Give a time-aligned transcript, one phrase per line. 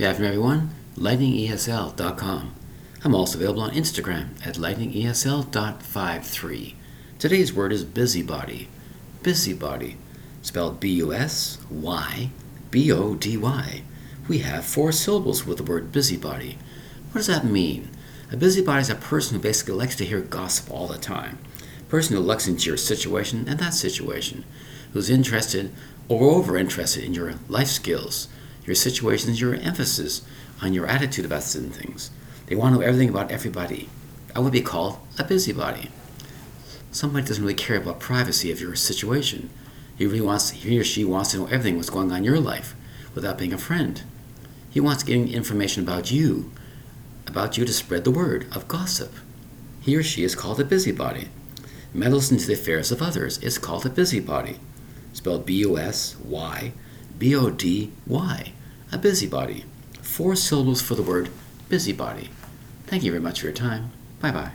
[0.00, 0.70] Good afternoon, everyone.
[0.96, 2.54] LightningESL.com.
[3.04, 6.74] I'm also available on Instagram at lightningesl.53.
[7.18, 8.68] Today's word is busybody.
[9.22, 9.98] Busybody,
[10.40, 12.30] spelled B U S Y
[12.70, 13.82] B O D Y.
[14.26, 16.56] We have four syllables with the word busybody.
[17.12, 17.90] What does that mean?
[18.32, 21.36] A busybody is a person who basically likes to hear gossip all the time.
[21.78, 24.46] A person who looks into your situation and that situation,
[24.94, 25.70] who's interested
[26.08, 28.28] or over interested in your life skills,
[28.70, 30.22] your situations, your emphasis
[30.62, 32.12] on your attitude about certain things.
[32.46, 33.88] They want to know everything about everybody.
[34.34, 35.90] I would be called a busybody.
[36.92, 39.50] Somebody doesn't really care about privacy of your situation.
[39.98, 42.38] He really wants he or she wants to know everything what's going on in your
[42.38, 42.76] life
[43.12, 44.04] without being a friend.
[44.70, 46.52] He wants to get information about you,
[47.26, 49.12] about you to spread the word of gossip.
[49.80, 51.28] He or she is called a busybody.
[51.92, 54.60] Meddles into the affairs of others is called a busybody.
[55.12, 56.72] Spelled B O S Y
[57.18, 58.52] B O D Y.
[58.92, 59.64] A busybody.
[60.02, 61.30] Four syllables for the word
[61.68, 62.30] busybody.
[62.86, 63.92] Thank you very much for your time.
[64.20, 64.52] Bye bye.